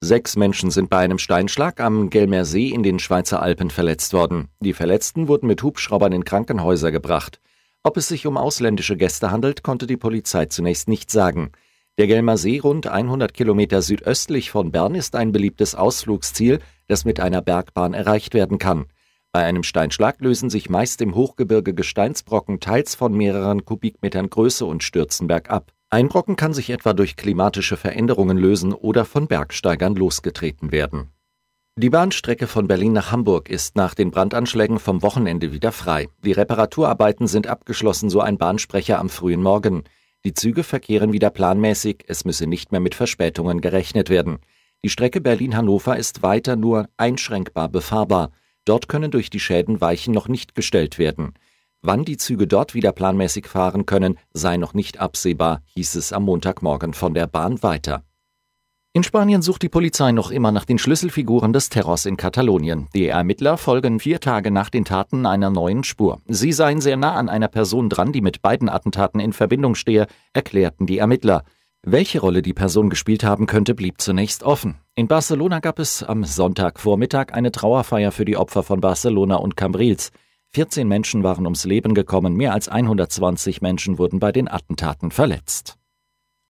Sechs 0.00 0.36
Menschen 0.36 0.70
sind 0.70 0.90
bei 0.90 0.98
einem 0.98 1.18
Steinschlag 1.18 1.80
am 1.80 2.08
Gelmer 2.08 2.44
See 2.44 2.68
in 2.68 2.84
den 2.84 3.00
Schweizer 3.00 3.42
Alpen 3.42 3.68
verletzt 3.68 4.12
worden. 4.12 4.46
Die 4.60 4.72
Verletzten 4.72 5.26
wurden 5.26 5.48
mit 5.48 5.60
Hubschraubern 5.64 6.12
in 6.12 6.24
Krankenhäuser 6.24 6.92
gebracht. 6.92 7.40
Ob 7.82 7.96
es 7.96 8.06
sich 8.06 8.24
um 8.24 8.36
ausländische 8.36 8.96
Gäste 8.96 9.32
handelt, 9.32 9.64
konnte 9.64 9.88
die 9.88 9.96
Polizei 9.96 10.46
zunächst 10.46 10.88
nicht 10.88 11.10
sagen. 11.10 11.50
Der 11.98 12.06
Gelmer 12.06 12.36
See, 12.36 12.60
rund 12.60 12.86
100 12.86 13.34
Kilometer 13.34 13.82
südöstlich 13.82 14.52
von 14.52 14.70
Bern, 14.70 14.94
ist 14.94 15.16
ein 15.16 15.32
beliebtes 15.32 15.74
Ausflugsziel, 15.74 16.60
das 16.86 17.04
mit 17.04 17.18
einer 17.18 17.42
Bergbahn 17.42 17.92
erreicht 17.92 18.34
werden 18.34 18.58
kann. 18.58 18.86
Bei 19.32 19.44
einem 19.44 19.64
Steinschlag 19.64 20.20
lösen 20.20 20.48
sich 20.48 20.70
meist 20.70 21.00
im 21.00 21.16
Hochgebirge 21.16 21.74
Gesteinsbrocken 21.74 22.60
teils 22.60 22.94
von 22.94 23.14
mehreren 23.14 23.64
Kubikmetern 23.64 24.30
Größe 24.30 24.64
und 24.64 24.84
stürzen 24.84 25.26
bergab. 25.26 25.72
Ein 25.90 26.08
Brocken 26.08 26.36
kann 26.36 26.52
sich 26.52 26.68
etwa 26.68 26.92
durch 26.92 27.16
klimatische 27.16 27.78
Veränderungen 27.78 28.36
lösen 28.36 28.74
oder 28.74 29.06
von 29.06 29.26
Bergsteigern 29.26 29.96
losgetreten 29.96 30.70
werden. 30.70 31.12
Die 31.76 31.88
Bahnstrecke 31.88 32.46
von 32.46 32.68
Berlin 32.68 32.92
nach 32.92 33.10
Hamburg 33.10 33.48
ist 33.48 33.74
nach 33.74 33.94
den 33.94 34.10
Brandanschlägen 34.10 34.80
vom 34.80 35.00
Wochenende 35.00 35.50
wieder 35.50 35.72
frei. 35.72 36.08
Die 36.22 36.32
Reparaturarbeiten 36.32 37.26
sind 37.26 37.46
abgeschlossen, 37.46 38.10
so 38.10 38.20
ein 38.20 38.36
Bahnsprecher 38.36 38.98
am 38.98 39.08
frühen 39.08 39.42
Morgen. 39.42 39.84
Die 40.26 40.34
Züge 40.34 40.62
verkehren 40.62 41.14
wieder 41.14 41.30
planmäßig, 41.30 42.04
es 42.06 42.26
müsse 42.26 42.46
nicht 42.46 42.70
mehr 42.70 42.80
mit 42.80 42.94
Verspätungen 42.94 43.62
gerechnet 43.62 44.10
werden. 44.10 44.40
Die 44.82 44.90
Strecke 44.90 45.22
Berlin-Hannover 45.22 45.96
ist 45.96 46.22
weiter 46.22 46.56
nur 46.56 46.90
einschränkbar 46.98 47.70
befahrbar. 47.70 48.32
Dort 48.66 48.88
können 48.88 49.10
durch 49.10 49.30
die 49.30 49.40
Schäden 49.40 49.80
Weichen 49.80 50.12
noch 50.12 50.28
nicht 50.28 50.54
gestellt 50.54 50.98
werden. 50.98 51.32
Wann 51.80 52.04
die 52.04 52.16
Züge 52.16 52.48
dort 52.48 52.74
wieder 52.74 52.90
planmäßig 52.90 53.46
fahren 53.46 53.86
können, 53.86 54.18
sei 54.32 54.56
noch 54.56 54.74
nicht 54.74 54.98
absehbar, 54.98 55.62
hieß 55.66 55.94
es 55.94 56.12
am 56.12 56.24
Montagmorgen 56.24 56.92
von 56.92 57.14
der 57.14 57.28
Bahn 57.28 57.62
weiter. 57.62 58.02
In 58.94 59.04
Spanien 59.04 59.42
sucht 59.42 59.62
die 59.62 59.68
Polizei 59.68 60.10
noch 60.10 60.32
immer 60.32 60.50
nach 60.50 60.64
den 60.64 60.78
Schlüsselfiguren 60.78 61.52
des 61.52 61.68
Terrors 61.68 62.04
in 62.04 62.16
Katalonien. 62.16 62.88
Die 62.96 63.06
Ermittler 63.06 63.56
folgen 63.56 64.00
vier 64.00 64.18
Tage 64.18 64.50
nach 64.50 64.70
den 64.70 64.84
Taten 64.84 65.24
einer 65.24 65.50
neuen 65.50 65.84
Spur. 65.84 66.20
Sie 66.26 66.50
seien 66.50 66.80
sehr 66.80 66.96
nah 66.96 67.14
an 67.14 67.28
einer 67.28 67.46
Person 67.46 67.90
dran, 67.90 68.12
die 68.12 68.22
mit 68.22 68.42
beiden 68.42 68.68
Attentaten 68.68 69.20
in 69.20 69.32
Verbindung 69.32 69.76
stehe, 69.76 70.08
erklärten 70.32 70.86
die 70.86 70.98
Ermittler. 70.98 71.44
Welche 71.82 72.18
Rolle 72.18 72.42
die 72.42 72.54
Person 72.54 72.90
gespielt 72.90 73.22
haben 73.22 73.46
könnte, 73.46 73.76
blieb 73.76 74.00
zunächst 74.00 74.42
offen. 74.42 74.78
In 74.96 75.06
Barcelona 75.06 75.60
gab 75.60 75.78
es 75.78 76.02
am 76.02 76.24
Sonntagvormittag 76.24 77.32
eine 77.34 77.52
Trauerfeier 77.52 78.10
für 78.10 78.24
die 78.24 78.36
Opfer 78.36 78.64
von 78.64 78.80
Barcelona 78.80 79.36
und 79.36 79.56
Cambrils. 79.56 80.10
14 80.54 80.88
Menschen 80.88 81.22
waren 81.22 81.44
ums 81.44 81.64
Leben 81.64 81.94
gekommen, 81.94 82.34
mehr 82.34 82.52
als 82.52 82.68
120 82.68 83.60
Menschen 83.60 83.98
wurden 83.98 84.18
bei 84.18 84.32
den 84.32 84.48
Attentaten 84.48 85.10
verletzt. 85.10 85.77